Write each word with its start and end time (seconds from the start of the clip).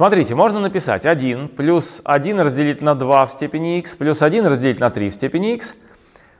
Смотрите, 0.00 0.34
можно 0.34 0.60
написать 0.60 1.04
1 1.04 1.48
плюс 1.48 2.00
1 2.04 2.40
разделить 2.40 2.80
на 2.80 2.94
2 2.94 3.26
в 3.26 3.32
степени 3.32 3.76
x, 3.80 3.96
плюс 3.96 4.22
1 4.22 4.46
разделить 4.46 4.80
на 4.80 4.88
3 4.88 5.10
в 5.10 5.12
степени 5.12 5.52
x, 5.52 5.74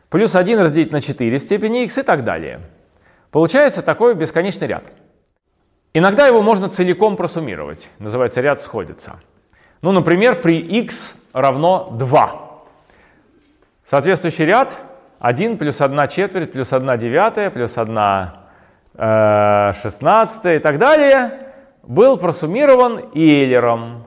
плюс 0.09 0.35
1 0.35 0.61
разделить 0.61 0.93
на 0.93 1.03
4 1.03 1.39
в 1.39 1.43
степени 1.43 1.85
x 1.85 1.99
и 1.99 2.03
так 2.03 2.25
далее. 2.25 2.61
Получается 3.31 3.83
такой 3.83 4.15
бесконечный 4.15 4.67
ряд. 4.67 4.85
Иногда 5.93 6.27
его 6.27 6.41
можно 6.41 6.71
целиком 6.71 7.19
просуммировать. 7.19 7.87
Называется 7.99 8.41
ряд 8.41 8.63
сходится. 8.63 9.21
Ну, 9.83 9.93
например, 9.93 10.41
при 10.41 10.59
x 10.59 11.15
равно 11.35 11.91
2. 11.99 12.63
Соответствующий 13.85 14.47
ряд 14.47 14.81
1 15.19 15.59
плюс 15.59 15.83
1 15.83 16.09
четверть 16.09 16.53
плюс 16.53 16.73
1 16.73 16.99
девятая 16.99 17.51
плюс 17.51 17.77
1 17.77 17.99
э, 18.95 19.73
шестнадцатая 19.83 20.57
и 20.57 20.61
так 20.61 20.79
далее 20.79 21.50
был 21.91 22.17
просуммирован 22.19 23.07
Эйлером. 23.15 24.05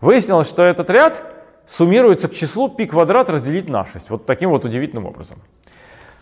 Выяснилось, 0.00 0.48
что 0.48 0.62
этот 0.62 0.88
ряд 0.88 1.22
суммируется 1.66 2.28
к 2.28 2.34
числу 2.34 2.70
π 2.70 2.86
квадрат 2.86 3.28
разделить 3.28 3.68
на 3.68 3.84
6. 3.84 4.08
Вот 4.08 4.24
таким 4.24 4.48
вот 4.48 4.64
удивительным 4.64 5.04
образом. 5.04 5.36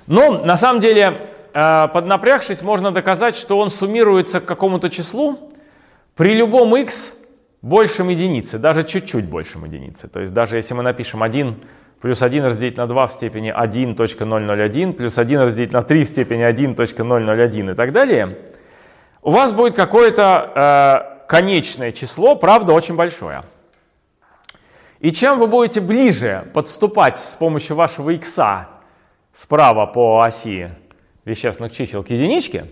Но 0.08 0.45
на 0.45 0.56
самом 0.56 0.80
деле, 0.80 1.20
э, 1.55 1.86
поднапрягшись, 1.86 2.62
можно 2.62 2.91
доказать, 2.91 3.36
что 3.36 3.60
он 3.60 3.70
суммируется 3.70 4.41
к 4.41 4.45
какому-то 4.45 4.91
числу 4.91 5.52
при 6.16 6.34
любом 6.34 6.74
x 6.74 7.12
большем 7.62 8.08
единицы, 8.08 8.58
даже 8.58 8.83
чуть-чуть 8.83 9.27
большем 9.27 9.64
единицы. 9.64 10.08
То 10.08 10.19
есть 10.19 10.34
даже 10.34 10.56
если 10.56 10.74
мы 10.74 10.83
напишем 10.83 11.22
1 11.22 11.62
плюс 12.00 12.22
1 12.22 12.44
разделить 12.44 12.77
на 12.77 12.88
2 12.88 13.06
в 13.06 13.12
степени 13.12 13.52
1.001, 13.56 14.92
плюс 14.94 15.16
1 15.16 15.41
разделить 15.42 15.70
на 15.70 15.83
3 15.83 16.02
в 16.02 16.08
степени 16.08 16.42
1.001 16.42 17.70
и 17.70 17.74
так 17.77 17.92
далее, 17.92 18.36
у 19.23 19.31
вас 19.31 19.53
будет 19.53 19.75
какое-то 19.75 21.23
э, 21.25 21.27
конечное 21.28 21.92
число, 21.92 22.37
правда, 22.37 22.73
очень 22.73 22.97
большое. 22.97 23.42
И 24.98 25.12
чем 25.12 25.39
вы 25.39 25.47
будете 25.47 25.81
ближе 25.81 26.48
подступать 26.53 27.19
с 27.19 27.34
помощью 27.34 27.75
вашего 27.77 28.11
x 28.11 28.39
справа 29.33 29.87
по 29.87 30.20
оси 30.20 30.70
вещественных 31.25 31.73
чисел 31.73 32.05
к 32.05 32.11
единичке, 32.11 32.67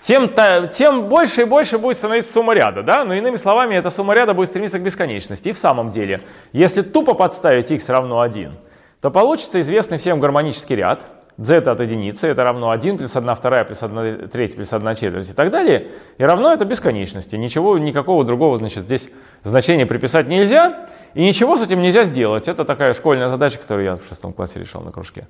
тем, 0.00 0.30
тем 0.70 1.08
больше 1.08 1.42
и 1.42 1.44
больше 1.44 1.78
будет 1.78 1.96
становиться 1.96 2.32
сумма 2.32 2.54
ряда. 2.54 2.82
Да? 2.82 3.04
Но 3.04 3.14
иными 3.14 3.36
словами, 3.36 3.74
эта 3.74 3.88
сумма 3.90 4.14
ряда 4.14 4.34
будет 4.34 4.50
стремиться 4.50 4.78
к 4.78 4.82
бесконечности. 4.82 5.48
И 5.48 5.52
в 5.52 5.58
самом 5.58 5.92
деле, 5.92 6.20
если 6.52 6.82
тупо 6.82 7.14
подставить 7.14 7.70
x 7.70 7.88
равно 7.88 8.20
1, 8.20 8.52
то 9.00 9.10
получится 9.10 9.60
известный 9.62 9.98
всем 9.98 10.20
гармонический 10.20 10.76
ряд. 10.76 11.06
Z 11.36 11.66
от 11.66 11.80
единицы 11.80 12.28
это 12.28 12.44
равно 12.44 12.70
1 12.70 12.98
плюс 12.98 13.16
1 13.16 13.34
вторая 13.34 13.64
плюс 13.64 13.82
1 13.82 14.28
третья 14.28 14.56
плюс 14.56 14.72
1 14.72 14.94
четверть 14.96 15.30
и 15.30 15.32
так 15.32 15.50
далее. 15.50 15.88
И 16.18 16.24
равно 16.24 16.52
это 16.52 16.64
бесконечности. 16.64 17.34
Ничего, 17.36 17.76
никакого 17.78 18.24
другого 18.24 18.56
значит, 18.58 18.84
здесь 18.84 19.08
значения 19.42 19.86
приписать 19.86 20.28
нельзя. 20.28 20.88
И 21.14 21.24
ничего 21.24 21.56
с 21.56 21.62
этим 21.62 21.82
нельзя 21.82 22.04
сделать. 22.04 22.48
Это 22.48 22.64
такая 22.64 22.94
школьная 22.94 23.28
задача, 23.28 23.58
которую 23.58 23.84
я 23.84 23.96
в 23.96 24.06
шестом 24.08 24.32
классе 24.32 24.60
решил 24.60 24.80
на 24.80 24.92
кружке. 24.92 25.26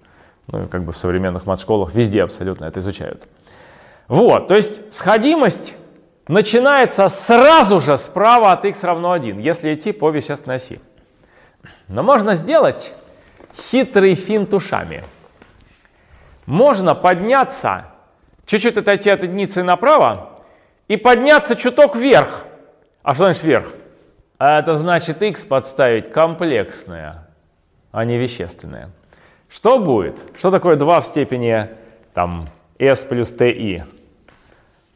Ну 0.49 0.67
как 0.69 0.85
бы 0.85 0.93
в 0.93 0.97
современных 0.97 1.47
мат-школах 1.47 1.95
везде 1.95 2.23
абсолютно 2.23 2.67
это 2.67 2.81
изучают. 2.81 3.23
Вот, 4.09 4.49
то 4.49 4.55
есть 4.55 4.93
сходимость 4.93 5.75
начинается 6.29 7.09
сразу 7.09 7.81
же 7.81 7.97
справа 7.97 8.53
от 8.53 8.65
x 8.67 8.83
равно 8.83 9.13
1, 9.13 9.39
если 9.39 9.75
идти 9.75 9.93
по 9.93 10.11
вещественной 10.11 10.57
оси. 10.57 10.81
Но 11.89 12.03
можно 12.03 12.35
сделать 12.35 12.93
хитрый 13.71 14.15
финт 14.15 14.53
ушами. 14.53 15.05
Можно 16.47 16.95
подняться, 16.95 17.87
чуть-чуть 18.47 18.77
отойти 18.77 19.11
от 19.11 19.23
единицы 19.23 19.63
направо 19.63 20.41
и 20.89 20.97
подняться 20.97 21.57
чуток 21.57 21.97
вверх. 21.97 22.45
А 23.03 23.15
что 23.15 23.25
значит 23.25 23.43
вверх? 23.43 23.67
А 24.39 24.59
это 24.59 24.75
значит 24.75 25.23
x 25.23 25.45
подставить 25.45 26.13
комплексное, 26.13 27.29
а 27.93 28.05
не 28.05 28.19
вещественное. 28.19 28.91
Что 29.49 29.79
будет? 29.79 30.17
Что 30.37 30.51
такое 30.51 30.77
2 30.77 31.01
в 31.01 31.07
степени 31.07 31.69
там, 32.13 32.47
s 32.79 33.05
плюс 33.05 33.33
ti? 33.33 33.83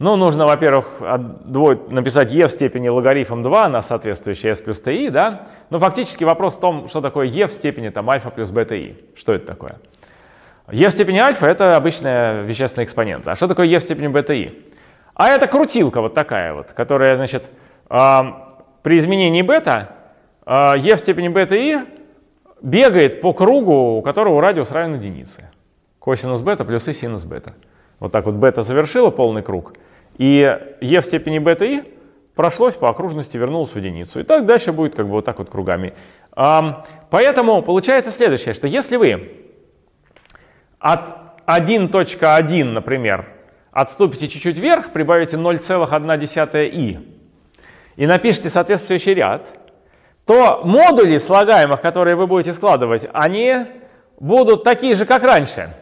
Ну, 0.01 0.17
нужно, 0.17 0.47
во-первых, 0.47 1.01
написать 1.01 2.35
e 2.35 2.47
в 2.47 2.51
степени 2.51 2.89
логарифм 2.89 3.43
2 3.43 3.69
на 3.69 3.83
соответствующее 3.83 4.53
s 4.53 4.61
плюс 4.61 4.83
ti, 4.83 5.11
да? 5.11 5.49
Но 5.71 5.79
фактически 5.79 6.25
вопрос 6.25 6.57
в 6.57 6.61
том, 6.61 6.89
что 6.89 7.01
такое 7.01 7.27
e 7.27 7.47
в 7.47 7.53
степени 7.53 7.89
там, 7.89 8.11
альфа 8.11 8.31
плюс 8.31 8.51
бета 8.51 8.75
i. 8.75 8.97
Что 9.17 9.33
это 9.33 9.47
такое? 9.47 9.77
E 10.71 10.87
в 10.87 10.91
степени 10.91 11.19
альфа— 11.19 11.47
это 11.49 11.77
обычная 11.77 12.43
вещественная 12.43 12.85
экспонента. 12.85 13.33
А 13.33 13.37
что 13.37 13.49
такое 13.49 13.67
e 13.67 13.79
в 13.79 13.83
степени 13.83 14.09
бета 14.09 14.33
i? 14.33 14.53
А 15.15 15.29
это 15.29 15.47
крутилка 15.47 16.01
вот 16.01 16.15
такая 16.15 16.55
вот, 16.55 16.73
которая, 16.73 17.17
значит, 17.17 17.45
э, 17.91 18.19
при 18.83 18.99
изменении 18.99 19.43
бета 19.43 19.91
e 20.47 20.95
в 20.95 20.99
степени 20.99 21.29
бета 21.29 21.55
i 21.57 21.79
бегает 22.63 23.21
по 23.21 23.33
кругу, 23.33 23.97
у 23.99 24.03
которого 24.03 24.41
радиус 24.41 24.71
равен 24.71 24.95
единице. 24.95 25.51
Косинус 25.99 26.41
бета 26.41 26.65
плюс 26.65 26.89
и 26.89 26.93
синус 26.93 27.25
бета. 27.25 27.55
Вот 27.99 28.13
так 28.13 28.27
вот 28.27 28.37
бета 28.37 28.63
завершила 28.63 29.11
полный 29.11 29.43
круг, 29.43 29.75
и 30.17 30.59
e 30.81 31.01
в 31.01 31.05
степени 31.05 31.39
бета 31.39 31.65
и 31.65 31.83
прошлось 32.35 32.75
по 32.75 32.89
окружности, 32.89 33.37
вернулось 33.37 33.71
в 33.71 33.77
единицу. 33.77 34.21
И 34.21 34.23
так 34.23 34.47
дальше 34.47 34.73
будет 34.73 34.95
как 34.95 35.07
бы 35.07 35.13
вот 35.13 35.25
так 35.25 35.39
вот 35.39 35.51
кругами. 35.51 35.93
Поэтому 37.11 37.63
получается 37.63 38.13
следующее, 38.13 38.55
что 38.55 38.69
если 38.69 38.97
вы 38.97 39.48
от 40.79 41.15
1.1, 41.47 42.65
например, 42.65 43.27
отступите 43.73 44.29
чуть-чуть 44.29 44.59
вверх, 44.59 44.93
прибавите 44.93 45.37
0,1 45.37 46.69
и, 46.69 46.99
и 47.97 48.07
напишите 48.07 48.49
соответствующий 48.49 49.15
ряд, 49.15 49.49
то 50.27 50.61
модули 50.65 51.17
слагаемых, 51.19 51.81
которые 51.81 52.15
вы 52.17 52.27
будете 52.27 52.53
складывать, 52.53 53.09
они 53.13 53.67
будут 54.21 54.63
такие 54.63 54.95
же, 54.95 55.07
как 55.07 55.23
раньше. 55.23 55.75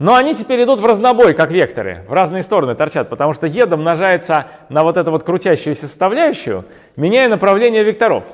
Но 0.00 0.14
они 0.14 0.34
теперь 0.34 0.64
идут 0.64 0.80
в 0.80 0.86
разнобой, 0.86 1.34
как 1.34 1.50
векторы, 1.50 2.06
в 2.08 2.12
разные 2.14 2.42
стороны 2.42 2.74
торчат, 2.74 3.10
потому 3.10 3.34
что 3.34 3.46
e 3.46 3.66
домножается 3.66 4.46
на 4.70 4.82
вот 4.82 4.96
эту 4.96 5.10
вот 5.10 5.24
крутящуюся 5.24 5.86
составляющую, 5.86 6.64
меняя 6.96 7.28
направление 7.28 7.84
векторов. 7.84 8.24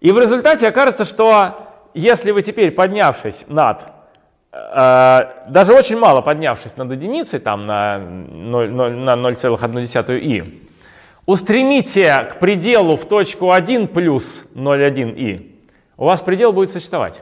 И 0.00 0.10
в 0.10 0.18
результате 0.18 0.68
окажется, 0.68 1.04
что 1.04 1.70
если 1.94 2.32
вы 2.32 2.42
теперь, 2.42 2.72
поднявшись 2.72 3.44
над, 3.46 3.93
даже 4.54 5.72
очень 5.72 5.98
мало 5.98 6.20
поднявшись 6.20 6.76
над 6.76 6.92
единицей, 6.92 7.40
там 7.40 7.66
на 7.66 7.96
0,1 7.96 10.18
и, 10.18 10.44
устремите 11.26 12.28
к 12.30 12.38
пределу 12.38 12.96
в 12.96 13.04
точку 13.06 13.50
1 13.50 13.88
плюс 13.88 14.48
0,1 14.54 15.16
и, 15.16 15.58
у 15.96 16.04
вас 16.04 16.20
предел 16.20 16.52
будет 16.52 16.70
существовать. 16.70 17.20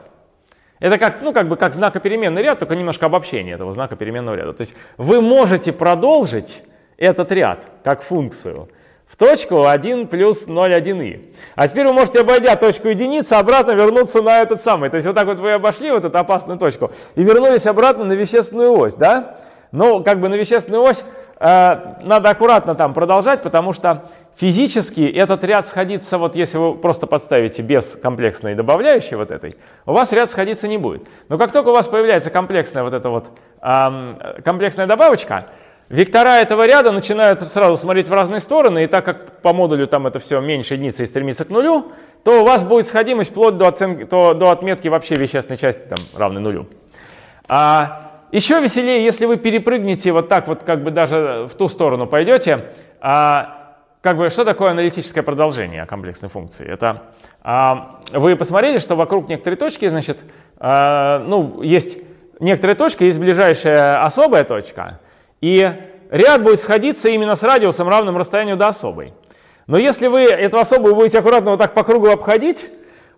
Это 0.79 0.99
как, 0.99 1.21
ну, 1.21 1.33
как 1.33 1.47
бы 1.47 1.55
как 1.55 1.73
знакопеременный 1.73 2.43
ряд, 2.43 2.59
только 2.59 2.75
немножко 2.75 3.07
обобщение 3.07 3.55
этого 3.55 3.71
знака 3.71 3.95
переменного 3.95 4.35
ряда. 4.35 4.53
То 4.53 4.61
есть 4.61 4.75
вы 4.97 5.19
можете 5.21 5.71
продолжить 5.71 6.61
этот 6.97 7.31
ряд 7.31 7.65
как 7.83 8.03
функцию 8.03 8.69
в 9.13 9.15
точку 9.15 9.67
1 9.67 10.07
плюс 10.07 10.47
0,1и. 10.47 11.35
А 11.55 11.67
теперь 11.67 11.85
вы 11.85 11.93
можете, 11.93 12.21
обойдя 12.21 12.55
точку 12.55 12.87
единицы, 12.87 13.33
обратно 13.33 13.73
вернуться 13.73 14.23
на 14.23 14.41
этот 14.41 14.59
самый. 14.63 14.89
То 14.89 14.95
есть 14.95 15.05
вот 15.05 15.15
так 15.15 15.27
вот 15.27 15.37
вы 15.37 15.51
обошли 15.51 15.91
вот 15.91 16.03
эту 16.03 16.17
опасную 16.17 16.57
точку 16.57 16.89
и 17.13 17.21
вернулись 17.21 17.67
обратно 17.67 18.05
на 18.05 18.13
вещественную 18.13 18.75
ось, 18.75 18.95
да? 18.95 19.37
Но 19.71 19.99
как 19.99 20.19
бы 20.19 20.29
на 20.29 20.33
вещественную 20.33 20.81
ось 20.81 21.03
э, 21.39 21.75
надо 22.01 22.31
аккуратно 22.31 22.73
там 22.73 22.95
продолжать, 22.95 23.43
потому 23.43 23.73
что 23.73 24.05
физически 24.35 25.01
этот 25.01 25.43
ряд 25.43 25.67
сходится, 25.67 26.17
вот 26.17 26.35
если 26.35 26.57
вы 26.57 26.73
просто 26.73 27.05
подставите 27.05 27.61
без 27.61 27.95
комплексной 27.95 28.55
добавляющей 28.55 29.15
вот 29.15 29.29
этой, 29.29 29.57
у 29.85 29.93
вас 29.93 30.11
ряд 30.11 30.31
сходиться 30.31 30.67
не 30.67 30.79
будет. 30.79 31.03
Но 31.29 31.37
как 31.37 31.51
только 31.51 31.67
у 31.67 31.73
вас 31.73 31.85
появляется 31.85 32.31
комплексная 32.31 32.81
вот 32.81 32.95
эта 32.95 33.09
вот 33.09 33.27
эм, 33.61 34.17
комплексная 34.43 34.87
добавочка, 34.87 35.49
вектора 35.93 36.39
этого 36.41 36.65
ряда 36.65 36.91
начинают 36.91 37.41
сразу 37.41 37.77
смотреть 37.77 38.09
в 38.09 38.13
разные 38.13 38.39
стороны, 38.39 38.83
и 38.83 38.87
так 38.87 39.05
как 39.05 39.41
по 39.41 39.53
модулю 39.53 39.87
там 39.87 40.07
это 40.07 40.19
все 40.19 40.41
меньше 40.41 40.73
единицы 40.73 41.03
и 41.03 41.05
стремится 41.05 41.45
к 41.45 41.49
нулю, 41.49 41.91
то 42.23 42.41
у 42.41 42.45
вас 42.45 42.63
будет 42.63 42.87
сходимость 42.87 43.29
вплоть 43.29 43.57
до, 43.57 43.67
оценки, 43.67 44.05
то, 44.05 44.33
до 44.33 44.49
отметки 44.49 44.87
вообще 44.87 45.15
вещественной 45.15 45.57
части 45.57 45.85
там 45.87 45.99
равной 46.15 46.41
нулю. 46.41 46.67
А, 47.47 48.23
еще 48.31 48.59
веселее, 48.59 49.03
если 49.03 49.25
вы 49.25 49.37
перепрыгнете 49.37 50.11
вот 50.11 50.29
так 50.29 50.47
вот, 50.47 50.63
как 50.63 50.83
бы 50.83 50.89
даже 50.89 51.47
в 51.51 51.55
ту 51.55 51.67
сторону 51.67 52.07
пойдете, 52.07 52.65
а, 52.99 53.75
как 54.01 54.17
бы, 54.17 54.29
что 54.31 54.45
такое 54.45 54.71
аналитическое 54.71 55.23
продолжение 55.23 55.85
комплексной 55.85 56.29
функции? 56.29 56.67
Это 56.67 57.03
а, 57.43 57.99
вы 58.11 58.35
посмотрели, 58.35 58.79
что 58.79 58.95
вокруг 58.95 59.29
некоторой 59.29 59.57
точки, 59.57 59.87
значит, 59.87 60.19
а, 60.57 61.19
ну, 61.19 61.61
есть 61.61 61.99
некоторая 62.39 62.75
точка, 62.75 63.05
есть 63.05 63.19
ближайшая 63.19 63.99
особая 64.03 64.43
точка, 64.43 64.99
и 65.43 65.73
ряд 66.09 66.41
будет 66.41 66.61
сходиться 66.61 67.09
именно 67.09 67.35
с 67.35 67.43
радиусом, 67.43 67.89
равным 67.89 68.15
расстоянию 68.15 68.55
до 68.55 68.69
особой. 68.69 69.13
Но 69.67 69.77
если 69.77 70.07
вы 70.07 70.21
эту 70.21 70.57
особую 70.57 70.95
будете 70.95 71.19
аккуратно 71.19 71.51
вот 71.51 71.57
так 71.57 71.73
по 71.73 71.83
кругу 71.83 72.07
обходить, 72.07 72.69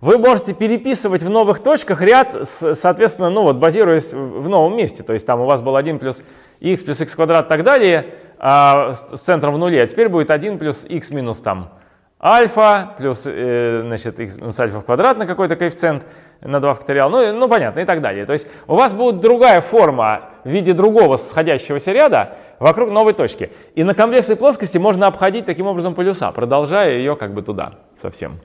вы 0.01 0.17
можете 0.17 0.55
переписывать 0.55 1.21
в 1.21 1.29
новых 1.29 1.59
точках 1.59 2.01
ряд, 2.01 2.35
соответственно, 2.43 3.29
ну 3.29 3.43
вот 3.43 3.57
базируясь 3.57 4.11
в 4.11 4.49
новом 4.49 4.75
месте. 4.75 5.03
То 5.03 5.13
есть 5.13 5.27
там 5.27 5.39
у 5.41 5.45
вас 5.45 5.61
был 5.61 5.75
1 5.75 5.99
плюс 5.99 6.19
x 6.61 6.81
плюс 6.81 6.99
x 6.99 7.13
квадрат 7.13 7.45
и 7.45 7.49
так 7.49 7.63
далее, 7.63 8.15
а, 8.39 8.93
с 8.93 9.21
центром 9.21 9.53
в 9.53 9.57
нуле, 9.59 9.83
а 9.83 9.87
теперь 9.87 10.09
будет 10.09 10.31
1 10.31 10.57
плюс 10.57 10.83
x 10.83 11.11
минус 11.11 11.37
там 11.37 11.73
альфа 12.19 12.95
плюс 12.97 13.21
э, 13.25 13.81
значит, 13.85 14.19
x 14.19 14.37
минус 14.37 14.59
альфа 14.59 14.79
в 14.79 14.85
квадрат 14.85 15.19
на 15.19 15.27
какой-то 15.27 15.55
коэффициент 15.55 16.07
на 16.47 16.59
2 16.59 16.73
факториал, 16.75 17.09
ну, 17.09 17.33
ну 17.33 17.47
понятно, 17.47 17.79
и 17.79 17.85
так 17.85 18.01
далее. 18.01 18.25
То 18.25 18.33
есть 18.33 18.47
у 18.67 18.75
вас 18.75 18.93
будет 18.93 19.19
другая 19.19 19.61
форма 19.61 20.21
в 20.43 20.49
виде 20.49 20.73
другого 20.73 21.17
сходящегося 21.17 21.91
ряда 21.91 22.35
вокруг 22.59 22.91
новой 22.91 23.13
точки. 23.13 23.51
И 23.75 23.83
на 23.83 23.93
комплексной 23.93 24.35
плоскости 24.35 24.77
можно 24.77 25.07
обходить 25.07 25.45
таким 25.45 25.67
образом 25.67 25.95
полюса, 25.95 26.31
продолжая 26.31 26.97
ее 26.97 27.15
как 27.15 27.33
бы 27.33 27.41
туда 27.41 27.73
совсем. 27.97 28.39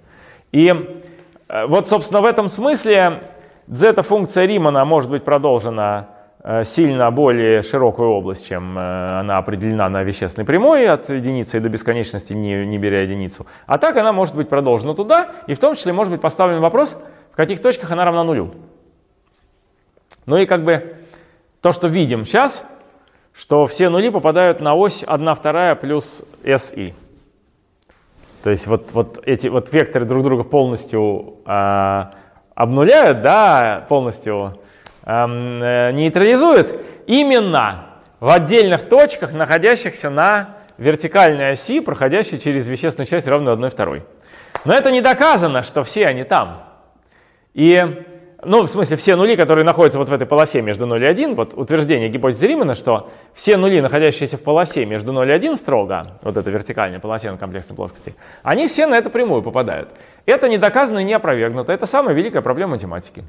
И 0.52 0.75
э, 1.49 1.67
вот, 1.67 1.88
собственно, 1.88 2.20
в 2.20 2.25
этом 2.25 2.49
смысле 2.49 3.20
зета-функция 3.69 4.47
Римана 4.47 4.85
может 4.85 5.11
быть 5.11 5.25
продолжена 5.25 6.08
Э, 6.43 6.64
сильно 6.64 7.11
более 7.11 7.62
широкую 7.62 8.08
область, 8.08 8.49
чем 8.49 8.79
э, 8.79 9.20
она 9.20 9.37
определена 9.37 9.91
на 9.91 10.02
вещественной 10.02 10.47
прямой 10.47 10.88
от 10.88 11.11
единицы 11.11 11.61
до 11.61 11.69
бесконечности, 11.69 12.32
не, 12.32 12.64
не 12.64 12.79
беря 12.79 13.02
единицу. 13.02 13.47
А 13.67 13.76
так 13.76 13.99
она 13.99 14.12
может 14.14 14.35
быть 14.35 14.49
продолжена 14.49 14.94
туда, 14.94 15.29
и 15.47 15.52
в 15.52 15.58
том 15.58 15.76
числе 15.76 15.93
может 15.93 16.11
быть 16.11 16.23
поставлен 16.23 16.61
вопрос, 16.61 16.99
в 17.32 17.37
каких 17.37 17.62
точках 17.62 17.91
она 17.91 18.05
равна 18.05 18.25
нулю. 18.25 18.55
Ну 20.27 20.37
и 20.37 20.47
как 20.47 20.65
бы 20.65 20.97
то, 21.61 21.73
что 21.73 21.87
видим 21.87 22.25
сейчас, 22.25 22.65
что 23.32 23.67
все 23.67 23.88
нули 23.88 24.11
попадают 24.11 24.61
на 24.61 24.75
ось 24.75 25.05
1 25.06 25.35
вторая 25.35 25.75
плюс 25.75 26.25
SI. 26.43 26.94
То 28.43 28.50
есть 28.50 28.67
вот, 28.67 28.93
вот 28.93 29.23
эти 29.27 29.49
вот 29.49 29.73
векторы 29.73 30.05
друг 30.06 30.25
друга 30.25 30.44
полностью 30.44 31.37
э, 31.47 32.05
обнуляют, 32.55 33.23
да, 33.23 33.85
полностью 33.88 34.59
Эм, 35.11 35.62
э, 35.62 35.93
нейтрализует 35.93 36.79
именно 37.06 37.87
в 38.21 38.29
отдельных 38.29 38.88
точках, 38.88 39.33
находящихся 39.33 40.11
на 40.11 40.56
вертикальной 40.76 41.53
оси, 41.53 41.81
проходящей 41.81 42.38
через 42.38 42.69
вещественную 42.69 43.09
часть 43.09 43.26
равную 43.26 43.55
1 43.55 43.71
второй. 43.71 44.05
Но 44.65 44.75
это 44.75 44.91
не 44.91 45.00
доказано, 45.00 45.62
что 45.62 45.85
все 45.85 46.06
они 46.06 46.25
там. 46.25 46.62
И, 47.55 48.05
ну, 48.44 48.62
в 48.62 48.69
смысле, 48.69 48.97
все 48.97 49.17
нули, 49.17 49.37
которые 49.37 49.64
находятся 49.64 49.99
вот 49.99 50.08
в 50.08 50.12
этой 50.12 50.26
полосе 50.26 50.62
между 50.62 50.87
0 50.87 51.02
и 51.02 51.06
1, 51.06 51.35
вот 51.35 51.55
утверждение 51.55 52.08
гипотезы 52.08 52.47
Римана, 52.47 52.75
что 52.75 53.11
все 53.35 53.56
нули, 53.56 53.81
находящиеся 53.81 54.37
в 54.37 54.43
полосе 54.43 54.87
между 54.87 55.12
0 55.12 55.29
и 55.29 55.32
1 55.32 55.56
строго, 55.56 56.19
вот 56.23 56.37
эта 56.37 56.50
вертикальная 56.50 57.00
полосе 57.00 57.31
на 57.31 57.38
комплексной 57.38 57.76
плоскости, 57.76 58.14
они 58.43 58.69
все 58.69 58.87
на 58.87 58.97
эту 58.97 59.11
прямую 59.11 59.43
попадают. 59.43 59.91
Это 60.26 60.49
не 60.49 60.58
доказано 60.58 61.00
и 61.00 61.05
не 61.05 61.14
опровергнуто. 61.14 61.73
Это 61.73 61.87
самая 61.87 62.14
великая 62.14 62.43
проблема 62.43 62.73
математики. 62.73 63.25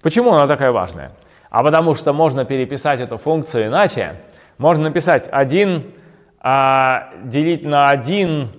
Почему 0.00 0.32
она 0.32 0.46
такая 0.46 0.72
важная? 0.72 1.12
А 1.50 1.62
потому 1.62 1.94
что 1.94 2.12
можно 2.12 2.44
переписать 2.44 3.00
эту 3.00 3.18
функцию 3.18 3.66
иначе. 3.66 4.16
Можно 4.56 4.84
написать 4.84 5.28
1 5.30 5.92
а, 6.40 7.12
делить 7.24 7.62
на 7.62 7.90
1 7.90 8.50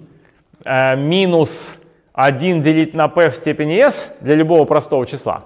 а, 0.63 0.95
минус 0.95 1.74
1 2.13 2.62
делить 2.62 2.94
на 2.94 3.07
p 3.07 3.30
в 3.30 3.36
степени 3.36 3.80
s 3.80 4.15
для 4.21 4.36
любого 4.36 4.65
простого 4.65 5.06
числа. 5.06 5.45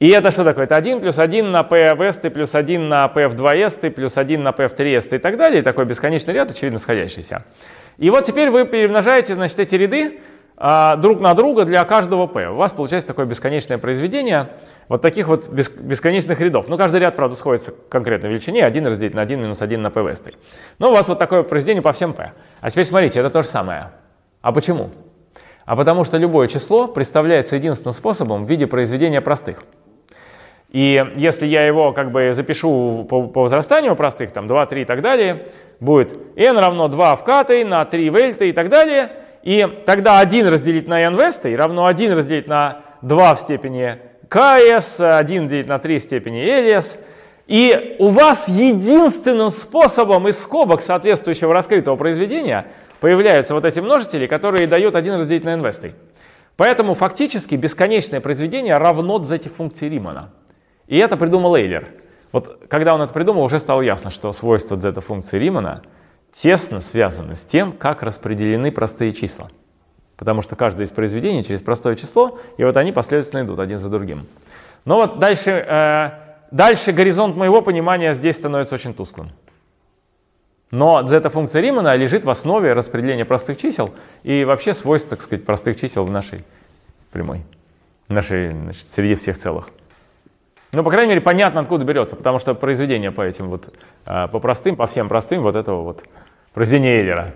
И 0.00 0.08
это 0.08 0.30
что 0.30 0.44
такое? 0.44 0.64
Это 0.64 0.76
1 0.76 1.00
плюс 1.00 1.18
1 1.18 1.52
на 1.52 1.62
p 1.62 1.94
в 1.94 2.02
s 2.02 2.18
плюс 2.18 2.54
1 2.54 2.88
на 2.88 3.06
p 3.08 3.28
в 3.28 3.34
2s 3.34 3.90
плюс 3.90 4.18
1 4.18 4.42
на 4.42 4.52
p 4.52 4.68
в 4.68 4.74
3s 4.74 5.14
и 5.14 5.18
так 5.18 5.36
далее. 5.36 5.60
И 5.60 5.62
такой 5.62 5.84
бесконечный 5.84 6.34
ряд, 6.34 6.50
очевидно, 6.50 6.78
сходящийся. 6.78 7.44
И 7.98 8.10
вот 8.10 8.24
теперь 8.24 8.50
вы 8.50 8.64
перемножаете 8.64 9.34
значит, 9.34 9.58
эти 9.58 9.76
ряды 9.76 10.20
а, 10.56 10.96
друг 10.96 11.20
на 11.20 11.34
друга 11.34 11.64
для 11.64 11.84
каждого 11.84 12.26
p. 12.26 12.48
У 12.48 12.56
вас 12.56 12.72
получается 12.72 13.06
такое 13.06 13.26
бесконечное 13.26 13.78
произведение 13.78 14.48
вот 14.88 15.00
таких 15.00 15.28
вот 15.28 15.48
бесконечных 15.48 16.40
рядов. 16.40 16.66
Ну, 16.68 16.76
каждый 16.76 17.00
ряд, 17.00 17.14
правда, 17.14 17.36
сходится 17.36 17.72
к 17.72 17.88
конкретной 17.88 18.30
величине. 18.30 18.64
1 18.64 18.86
разделить 18.86 19.14
на 19.14 19.22
1 19.22 19.40
минус 19.40 19.62
1 19.62 19.80
на 19.80 19.90
p 19.90 20.02
вестой. 20.02 20.34
Но 20.78 20.90
у 20.90 20.94
вас 20.94 21.08
вот 21.08 21.18
такое 21.18 21.42
произведение 21.44 21.82
по 21.82 21.92
всем 21.92 22.14
p. 22.14 22.32
А 22.60 22.70
теперь 22.70 22.84
смотрите, 22.84 23.20
это 23.20 23.30
то 23.30 23.42
же 23.42 23.48
самое. 23.48 23.90
А 24.42 24.52
почему? 24.52 24.90
А 25.64 25.76
потому 25.76 26.04
что 26.04 26.18
любое 26.18 26.48
число 26.48 26.86
представляется 26.86 27.56
единственным 27.56 27.94
способом 27.94 28.44
в 28.44 28.48
виде 28.48 28.66
произведения 28.66 29.20
простых. 29.20 29.64
И 30.70 31.04
если 31.16 31.46
я 31.46 31.66
его 31.66 31.92
как 31.92 32.10
бы 32.10 32.32
запишу 32.32 33.06
по, 33.08 33.28
по 33.28 33.42
возрастанию 33.42 33.96
простых, 33.96 34.32
там 34.32 34.46
2, 34.48 34.66
3 34.66 34.82
и 34.82 34.84
так 34.84 35.02
далее, 35.02 35.46
будет 35.80 36.16
n 36.36 36.58
равно 36.58 36.88
2 36.88 37.16
в 37.16 37.24
катой 37.24 37.64
на 37.64 37.84
3 37.84 38.10
в 38.10 38.16
эльтой 38.16 38.48
и 38.50 38.52
так 38.52 38.68
далее– 38.68 39.12
и 39.44 39.68
тогда 39.84 40.20
1 40.20 40.48
разделить 40.48 40.88
на 40.88 41.02
n 41.02 41.14
вестой 41.14 41.54
равно 41.54 41.84
1 41.84 42.16
разделить 42.16 42.48
на 42.48 42.80
2 43.02 43.34
в 43.34 43.40
степени 43.40 43.98
ks, 44.30 45.06
1 45.18 45.48
делить 45.48 45.66
на 45.66 45.78
3 45.78 45.98
в 45.98 46.02
степени 46.02 46.42
ls. 46.42 46.98
И 47.46 47.96
у 47.98 48.08
вас 48.08 48.48
единственным 48.48 49.50
способом 49.50 50.28
из 50.28 50.42
скобок 50.42 50.80
соответствующего 50.80 51.52
раскрытого 51.52 51.96
произведения 51.96 52.68
появляются 53.04 53.52
вот 53.52 53.66
эти 53.66 53.80
множители, 53.80 54.26
которые 54.26 54.66
дают 54.66 54.96
1 54.96 55.20
разделить 55.20 55.44
на 55.44 55.50
n 55.50 55.62
вестой. 55.62 55.94
Поэтому 56.56 56.94
фактически 56.94 57.54
бесконечное 57.54 58.22
произведение 58.22 58.78
равно 58.78 59.22
z 59.22 59.40
функции 59.50 59.90
Римана. 59.90 60.30
И 60.86 60.96
это 60.96 61.18
придумал 61.18 61.54
Эйлер. 61.54 61.88
Вот 62.32 62.62
когда 62.66 62.94
он 62.94 63.02
это 63.02 63.12
придумал, 63.12 63.44
уже 63.44 63.58
стало 63.58 63.82
ясно, 63.82 64.10
что 64.10 64.32
свойство 64.32 64.78
z 64.78 64.90
функции 65.02 65.38
Римана– 65.38 65.82
тесно 66.32 66.80
связаны 66.80 67.36
с 67.36 67.44
тем, 67.44 67.72
как 67.72 68.02
распределены 68.02 68.72
простые 68.72 69.12
числа. 69.12 69.50
Потому 70.16 70.40
что 70.40 70.56
каждое 70.56 70.86
из 70.86 70.90
произведений 70.90 71.44
через 71.44 71.60
простое 71.60 71.96
число, 71.96 72.38
и 72.56 72.64
вот 72.64 72.74
они 72.78 72.90
последовательно 72.90 73.42
идут 73.44 73.58
один 73.58 73.78
за 73.80 73.90
другим. 73.90 74.26
Но 74.86 74.96
вот 74.96 75.18
дальше, 75.18 75.50
э, 75.50 76.10
дальше 76.50 76.92
горизонт 76.92 77.36
моего 77.36 77.60
понимания 77.60 78.14
здесь 78.14 78.36
становится 78.36 78.76
очень 78.76 78.94
тусклым. 78.94 79.30
Но 80.74 81.06
зета-функция 81.06 81.62
Римана 81.62 81.94
лежит 81.94 82.24
в 82.24 82.30
основе 82.30 82.72
распределения 82.72 83.24
простых 83.24 83.58
чисел 83.58 83.94
и 84.24 84.42
вообще 84.42 84.74
свойств, 84.74 85.08
так 85.08 85.22
сказать, 85.22 85.44
простых 85.44 85.80
чисел 85.80 86.04
в 86.04 86.10
нашей 86.10 86.42
прямой, 87.12 87.42
в 88.08 88.12
нашей 88.12 88.50
значит, 88.50 88.90
среди 88.90 89.14
всех 89.14 89.38
целых. 89.38 89.68
Ну, 90.72 90.82
по 90.82 90.90
крайней 90.90 91.10
мере, 91.10 91.20
понятно, 91.20 91.60
откуда 91.60 91.84
берется, 91.84 92.16
потому 92.16 92.40
что 92.40 92.56
произведение 92.56 93.12
по 93.12 93.22
этим 93.22 93.50
вот, 93.50 93.72
э, 94.04 94.26
по 94.26 94.40
простым, 94.40 94.74
по 94.74 94.88
всем 94.88 95.08
простым, 95.08 95.42
вот 95.42 95.54
этого 95.54 95.82
вот 95.82 96.02
произведение 96.54 96.96
Эйлера. 96.96 97.34